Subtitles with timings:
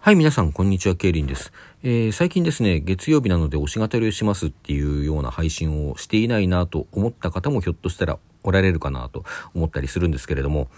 [0.00, 1.52] はい、皆さん、こんにちは、ケイリンです。
[1.82, 9.24] えー、最近ですね、月曜日なので推し語りをしますっていうような配信をしていないなと思った方もひょっとしたらおられるかなと
[9.54, 10.68] 思ったりするんですけれども、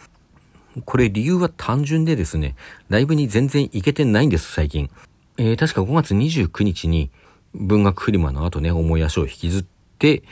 [0.87, 2.56] これ理由は単純でですね、
[2.88, 4.91] ライブに全然行けてないんです、最近。
[5.37, 7.11] えー、確か5月29日に
[7.55, 9.65] 文学フリマの後ね、思い足を引きずっ
[9.99, 10.23] て、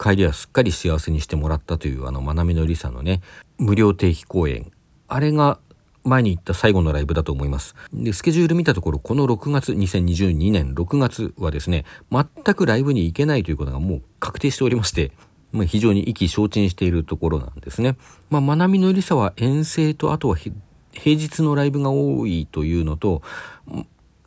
[0.00, 3.20] 帰りはすっかり幸せにしてもらったというあの、まなみのりさのね、
[3.58, 4.72] 無料定期公演。
[5.06, 5.60] あれが
[6.08, 7.74] 前に行った最後のライブだと思います。
[7.92, 12.24] で、スケジュール見たところ、この6月、2022年6月はですね、全
[12.54, 15.12] くライブに行けないということがもう確定しておりまして、
[15.52, 17.96] まあ、非常に意気消沈しているところなんですね。
[18.30, 20.52] まあ、まなみのりさは遠征と、あとは平
[21.16, 23.22] 日のライブが多いというのと、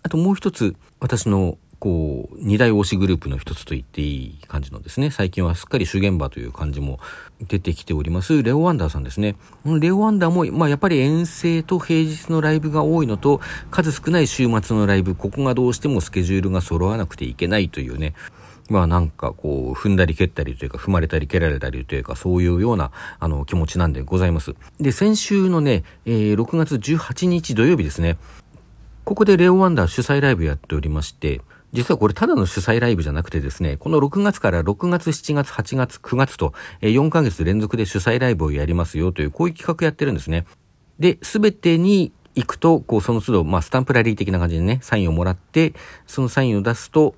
[0.04, 7.00] あともう一つ、私のこう、二大推しグループの一つと言っていい感じのですね、最近はすっかり主現場という感じも
[7.48, 9.36] 出てきております、レオワンダーさんですね。
[9.66, 18.14] レオワンダーも、まあやっぱり遠征と平日のライブが多いのと、数少ない週末のライブ、ここがどうしてもスケジュールが揃わなくていけないというね、
[18.70, 24.54] まあなんかこう、踏んだり蹴ったりというか、踏まれたり蹴られたりというか、そういうような、あの、気持ちなんでございます。
[24.80, 28.18] で、先週のね、えー、6月18日土曜日ですね、
[29.04, 31.42] ここでレオワンダー主催ライブやっておりまして、
[31.74, 40.46] 実はこれただの主催ライブじゃなくてですね、この6月から6月、7月、8月、9月と、え4ヶ月連続で主催ライブをやりますよという、こういう企画やってるんですね。
[41.00, 45.74] で、すべてに行くと、こう、その都度、まあ、スタンプラリー的な感じでね、サインをもらって、
[46.08, 47.16] そのサインを出すと、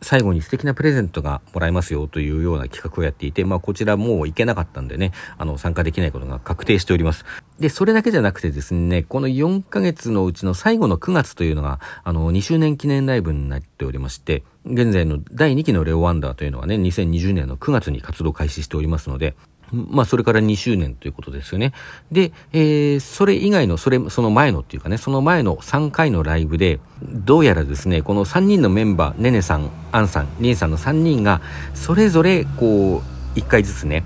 [0.00, 7.24] 最後に素敵なプレゼントがもらえますよというような企画をやっていて、まあこちらもう行けなかったんでね、あの参加できないことが確定しております。
[7.58, 19.34] で、それだけじゃなくてですね、この4ヶ月のうちの最後の9月というのが、あの2周年記念ライブになっておりまして、現在の第2期のレオワンダーというのはね、2020年の9月に活動開始しておりますので、
[19.72, 21.72] まあ、それから2周年ということですよね。
[22.10, 31.40] で、えー、それ以外の、それ、その前のっていうかね、その前の3回のライブで、どうやらですね、この3人のメンバー、ねねさん、アンさん、リンさんの3人が、
[31.74, 33.02] それぞれ、こ
[33.36, 34.04] う、1回ずつね、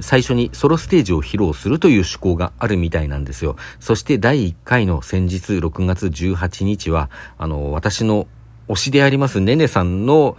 [0.00, 3.56] 最初にソロステージを披露するという趣向があるみたいなんですよ。
[3.80, 8.26] そして第1回の先日6月18日は、あの、私の
[8.68, 10.36] 推しでありますねねさんの、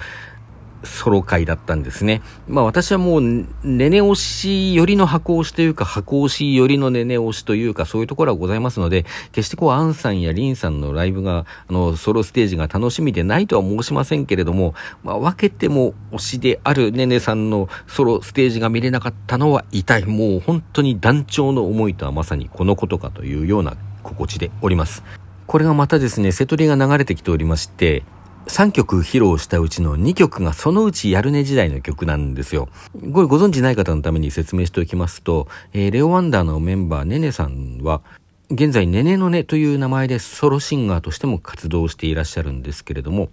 [0.84, 2.22] ソロ会だったんですね。
[2.48, 20.06] まあ私はもう、ねね推しよりの箱推しというか、箱推しよりのねね推しというか、そういうところはございますので、決してこう、アンさんやリンさんのライブが、あの、ソロステージが楽しみでないとは申しませんけれども、まあ分けても推しであるねねさんのソロステージが見れなかったのは痛い。
[20.06, 25.04] もう本当に団長の思いとはまさにこのことかというような心地でおります。
[25.48, 28.04] これがまたですね、瀬戸りが流れてきておりまして、
[28.48, 32.70] 3曲披露したうちの2曲がそのうちやるね時代の曲なんですよ。
[33.14, 38.02] これご存知ない方のために説明しておきますと、えー、レオワンダーのメンバーねねさんは、
[38.50, 43.30] 現在ねねのねという名前でソロシンガーとしても活動していらっしゃるんですけれども、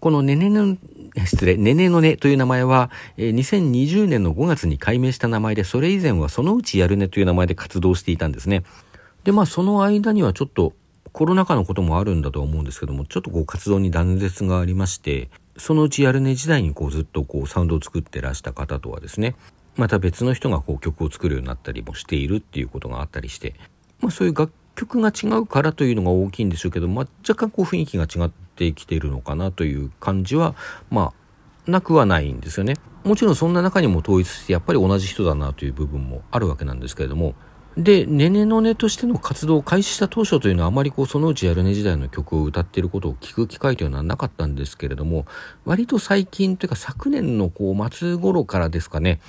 [0.00, 0.76] このねねの、
[1.24, 8.62] 失礼、ねねのねという名前は、え、2020年の5月に改名した名前で、それ以前はそのうちやるねという名前で活動していたんですね。
[9.24, 10.74] で、まあその間にはちょっと
[11.18, 19.34] コロナ禍のこともあるんだと思うんですけども、ちょっとこう活動に断絶がありまして、そのうちやるね時代にこうずっとこうサウンドを作ってらした方とはですね、
[19.74, 23.56] また別の人がこう曲を作るようになったりもしているっていうことがあったりして、
[23.98, 30.54] まあそういう楽曲が違うからというのが大きいんでしょうけど、まあ若干こう雰囲気が違ってきているのかなという感じは、
[30.88, 31.12] ま
[31.66, 32.74] あなくはないんですよね。
[33.02, 37.34] もちろんそんな中にも統一してやっぱり同じ人だなという部分もあるわけなんですけれども、
[37.78, 45.26] で、ねねのねとしての活動を開始した当初というのはあまりこうそのうちやるね時代の曲を歌っていることを聞く機会というのはなかったんですけれども、
[45.64, 49.20] 割と最近というか昨年のこう末頃からですかね、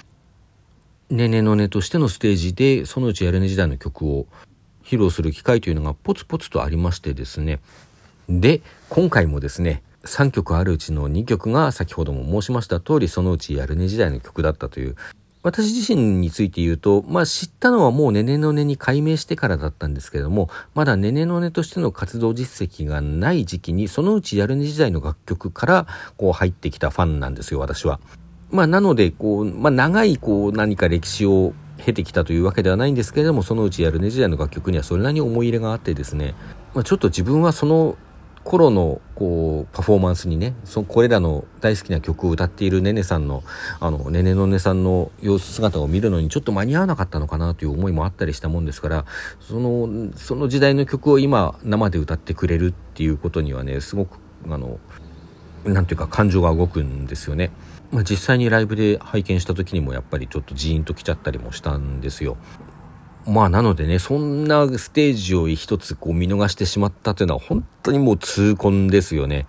[1.12, 4.26] ねねのねとしてのステージでそのうちやるね時代の曲を
[4.84, 7.60] 披露する機会というのがポツポツとありましてですね。
[8.28, 14.96] で、今回もですね、3曲あるうちの2曲が先ほども申しました通りそのうちやるね時代の曲だったという
[15.42, 25.88] 私自身について言うと、まあ知ったのはもうねねのねに改名してからだったんですけれども、まだねねのねとしての活動実績がない時期に、そのうちやるね時代の楽曲から
[26.18, 28.02] こう入ってきたファンなんですよ、私は。
[28.52, 36.36] まあなので、こう、まあ長いこう何か歴史を経てきたというわけではないんですけれども、そのうちやるね時代の楽曲にはそれなりに思い入れがあってですね、
[36.74, 37.98] まあ、ちょっと自分はその
[38.44, 43.44] 頃のこうパフォーマンスにねそこれらの大好きな曲を歌っているねねさんの
[43.80, 49.06] あのねねのねさんの様子姿を見るのにちょっと間に合わなかったのかなという思いもあったりしたもんですから
[49.40, 54.18] そのその時代の曲を今生で歌ってくれるっていうことにはねすごく
[54.50, 54.80] あの
[55.66, 57.52] なんていうか感情が動くんですよね。
[57.92, 62.38] まあ、実際にライブで拝見した時にもやっぱりちょっとジーンときちゃったりもしたんですよ。
[63.28, 69.46] まあなのでね、そんなステージを一つこう見逃してしまったというのは本当にもう痛恨ですよね。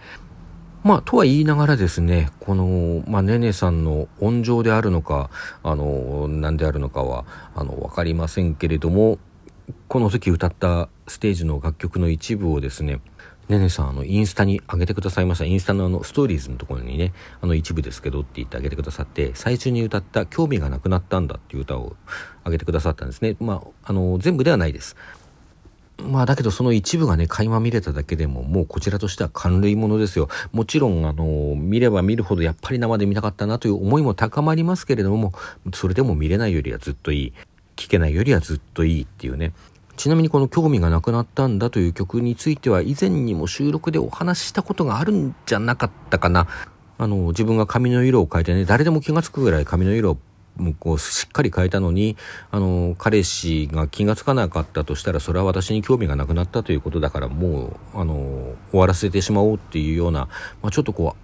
[0.83, 5.29] まあ、とは言いながらですね、この、まあ、ねねさんの温情であるのか、
[5.63, 9.19] あの、何であるのかは、あの、わかりませんけれども、
[9.89, 13.01] この時歌ったステージの楽曲の一部をですね、
[13.51, 15.45] ねねさん、あの、インスタに上げてくださいました。
[15.45, 21.97] インスタのあの、ストーリーズのところにね、あの、一部ですけどって言ってあげてくださって、最初に歌った興味がなくなったんだっていう歌を
[22.45, 23.37] 上げてくださったんですね。
[23.41, 24.97] まあ、あの、全部ではないです。
[26.03, 30.29] まあだけどその一部がね、垣間見れただけでももうこちらとしては感類ものですよ。
[30.53, 35.33] もちろんあの、見れば見るほどやっぱり生で見たかったなという思いも高まりますけれども、
[35.75, 37.33] それでも見れないよりはずっといい。
[37.77, 39.53] 聞けないよりはずっといいっていうね。
[40.01, 46.49] ちなみにこの興味がなくなったんだという曲については以前にも収録でお話ししたことがあるんじゃなかったかな。
[46.97, 50.19] あの、自分が髪の色を変えてね、誰でも気がつくぐらい髪の色を
[50.79, 52.17] こうしっかり変えたのに
[52.51, 60.29] あの彼氏が気が付かなかったとしたらそれは私に興味がなくなったということだからもうあの終わらせてしまおうっていうような、
[60.61, 61.17] まあ、ちょっとこ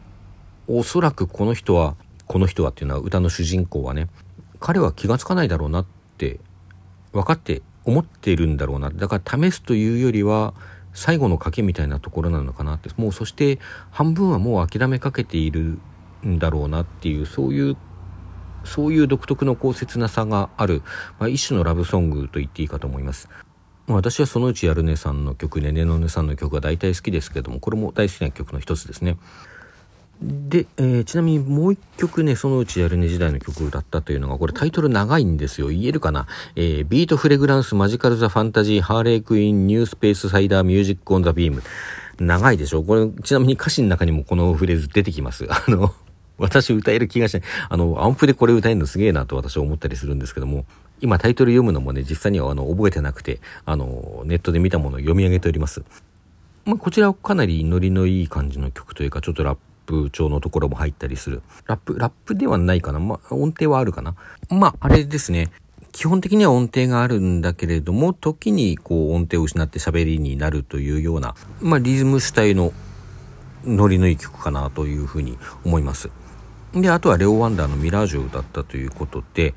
[0.68, 1.96] うおそらくこの人は
[2.26, 4.08] この人はっていうのは歌の主人公はね
[4.58, 5.86] 彼は気が付かないだろうなっ
[6.16, 6.40] て
[7.12, 10.52] 分かって思っているんだろうなだから試すというよりは
[10.92, 13.58] 最後の賭けみたいなところなのかなってもうそして
[13.90, 15.78] 半分はもう諦めかけている
[16.26, 17.76] んだろうなっていうそういう
[18.64, 20.82] そういう独特のこう切なさがある、
[21.20, 23.28] まあ、一種のラブソングと言っていいかと思います。
[23.86, 29.16] 私はそのうちやるねさんの曲ねねのねさんの曲が大体好きですけどもこれも大好きな曲の一つですね。
[30.22, 35.68] で、えー、ちなみにもう一曲ね、そのうちやるね時代の曲を歌ったというのが、これタイトル長いんですよ。
[35.68, 36.26] 言えるかな？
[36.54, 41.62] えー、ビートフレグランスマジカルザファンタジーハーレークイーンニュースペースサイダーミュージックオンザビーム。
[42.18, 42.82] 長いでしょ？
[42.82, 45.46] これ、ちなみに歌詞の中にもこのフレーズ出てきます。
[45.52, 45.94] あの、
[46.38, 47.42] 私歌える気がしない。
[47.68, 50.64] あの、アンプでこれ歌えるのすげえなと私は思ったりするんですけども、
[51.00, 55.82] 今タイトル読むのもね、実際にはあの、覚えてなくて、あの、ネットで見たものを読み上げております。
[56.64, 61.42] まあ、こちらはかなりノリのいい感じの曲というか、ちょっとラップ調のところも入ったりする。
[61.66, 62.98] ラップ、ラップではないかな。
[62.98, 64.14] まあ、音程はあるかな。
[64.50, 65.50] まあ、あれですね。
[65.92, 72.72] 基本的には音程があるんだけれども、時にこう音程を失って喋りになるというような、まあ、リズム主体の
[73.64, 76.10] ノリのいい曲かなというふうに思います。
[76.74, 79.54] で、あとはレオ・ワンダーのミラージュを歌ったということで、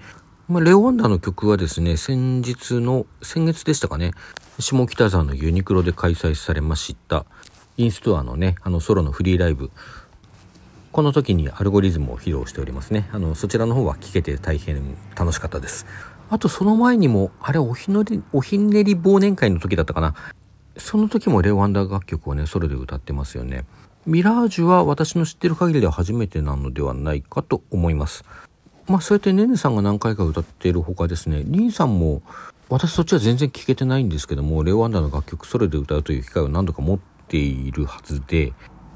[0.48, 4.14] まあ、レオ・ワンダーの曲はですね、先日の、先月でしたかね、
[4.60, 7.26] 下北沢のユニクロで開催されました、
[7.78, 9.72] インストアのね、あのソロのフリーライブ、
[10.92, 13.08] この時にアルゴリズムを披露しておりますね。
[13.12, 15.86] あの、そちらの方は聴けて大変楽しかったです。
[16.30, 20.16] あとその前にも、あれおひのり、おひねり忘年会の時だったかな。
[20.78, 23.66] その時もレオ・ワンダー楽曲をね、ソロで歌ってますよね。
[24.06, 28.24] ミラージュは私の知ってる限りでは初めてなのではないかと思います。
[28.88, 32.24] まあそうやってねねさんが何回か歌っているほかですね、リンさんも
[32.70, 38.54] 私そっちは全然聞けてないんですけども、レオ・ワンダーの楽曲それで歌うという機会を何度か持っているはずで、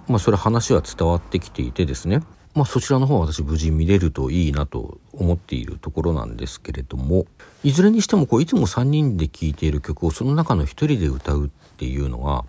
[0.07, 2.21] まあそれ話は伝わってきていてですね、
[2.55, 7.25] まあそちらの方は私無事見れるといいなと思っているところなんですけれども、
[7.63, 12.45] いずれにしてもこういつも3人で聴いている曲をその中の1人で歌うっていうのは、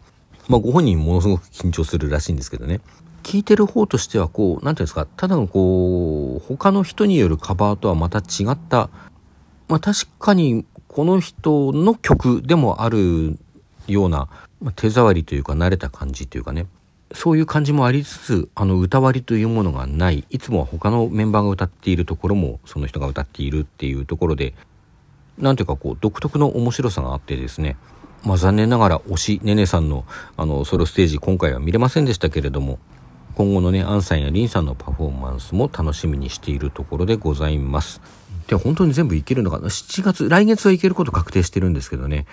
[0.49, 2.81] まあご本人ものすごく緊張するらしいんですけどね。
[3.23, 8.91] 聞いてる方としてはこう、なんていうんですか、ただのこう、他の人によるカバーとはまた違った、
[9.69, 13.39] まあ確かにこの人の曲でもある
[13.87, 14.29] ような、
[14.77, 16.67] 手触りというか慣れた感じというかね、
[17.15, 24.55] そういう感じもありつつ、あの歌割りというものがない、いつもは他のメンバーが歌っているところもその人が歌っているっていうところで、
[25.39, 27.77] なんていうかこう独特の面白さがあってですね、
[28.25, 30.05] まあ、残念ながら推しねねさんの
[30.37, 32.79] あのソロステージ今回は見れませんでしたけれども
[33.35, 38.01] 今後のねアンさんやリンさんのパフォーマンスも楽しみにしているところでございます。
[38.47, 42.27] で本当に全部いけるのかな？7月来月はいけること確定してるんですけどね。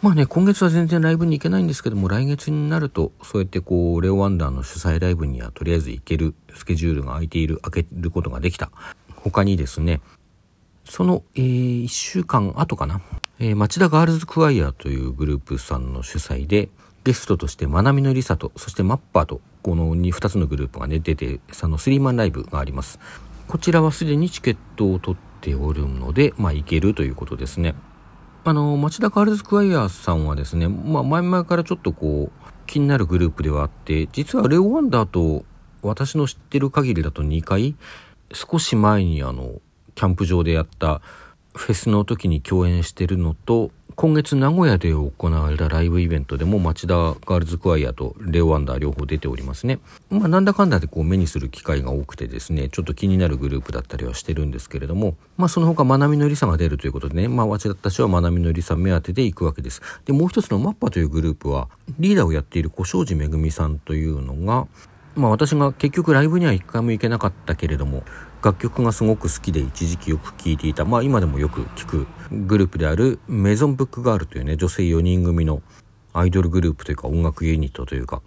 [0.00, 8.70] まあね今月は全然ライブに行けないんですけども来月になるとそうやってこうレオワンダーの主催ライブにはとりあえず行けるスケジュールが空いている開けることができた
[9.16, 10.00] 他にですね
[10.84, 13.00] その、えー、1週間後かな
[13.40, 16.68] えー、町田ガールズクワイアというグループさんの主催で、
[17.04, 22.98] ゲストとしてまなみのりさと、そしてマッパーと、この 2, 2つのグループがね、出て、そのスリーマンライブがあります。
[23.46, 27.76] こちらはすでにチケットを取っておるので、まあ、行けるということですね。
[28.44, 35.44] あの、町田ガールズクワイアさんはですね、まあ、前々からちょっとこう、気になるグループではあって、実はレオ・ワンダーと
[35.82, 37.74] 私の知ってる限りだと2回、
[38.32, 39.60] 少し前にあの、
[39.94, 41.00] キャンプ場でやった
[41.54, 49.80] フェスの時に共演してるのと今月名古屋で行われたライブイベントでも町田ガールズクワイアとレオアンダー両方出ておりますね。
[50.08, 59.82] まあなんだかんだでこう目にする機会が多くてですね、ちょっと気になるグループだったりはしてるんですけれども、まあその他まなみのりさが出るということでね、まあ私はまなみのりさ目当てで行くわけです。
[60.04, 61.66] で、もう一つのマッパというグループは、
[61.98, 64.68] リーダーをやっている小庄司めぐみさんというのが、
[65.16, 68.04] まあ私が結局ライブには一回も行けなかったけれども、
[68.42, 75.62] 楽曲がすごく好きで一時期よく聴いていた、まあ今でもよく聴くグループであるメゾンブックガールというね、女性4人組の
[76.12, 78.22] アイドルグループというか音楽ユニットというか、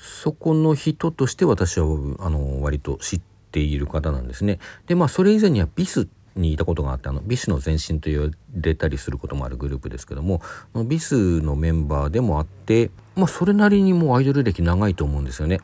[0.00, 1.86] そこの人として私は
[2.20, 4.58] あの割と知っている方なんですね。
[4.86, 10.42] で、まあそれ以前にはビスにいたことがあってあのビスの前身と言われたりすることもあるグループですけども
[10.86, 15.60] ビスのメンバーでもあってまあそれなりにもうアイドル歴長いと思うんですよね。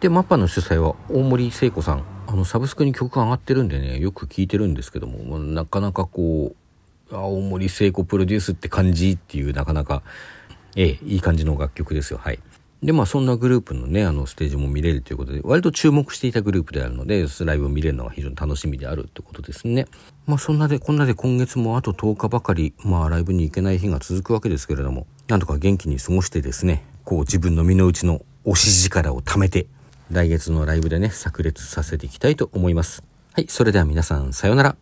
[0.00, 2.04] でマッパの主催は大森聖子さん。
[2.28, 6.56] あのサブスクに曲が上がってるんでねよく聴いてるんですけどもなかなかこ
[7.10, 10.02] う大森聖子プロデュースって感じっていうなかなか
[10.74, 12.18] ええいい感じの楽曲ですよ。
[12.18, 12.40] はい。
[12.86, 19.86] で、まあそんなグループのね、あのステージも見れるということで、割と注目していたグループであるので、ライブを見れるのが非常に楽しみであるってことですね。
[20.24, 29.66] まあそんなで、こんなで今月もあと10日ばかり、まあライブに行けない日が続くわけですけれども、なんとか元気に過ごしてですね、こう自分の身の内の推し力を貯めて、
[30.12, 33.02] 来月のライブでね、炸裂させていきたいと思います。
[33.32, 34.76] はい、それでは皆さん、さようなら。